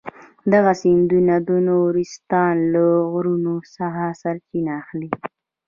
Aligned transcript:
دغه 0.53 0.71
سیندونه 0.81 1.35
د 1.47 1.49
نورستان 1.69 2.55
له 2.73 2.83
غرونو 3.11 3.55
څخه 3.75 4.03
سرچینه 4.21 4.71
اخلي. 4.81 5.09